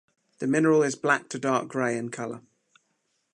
[0.39, 2.41] The mineral is black to dark grey in colour.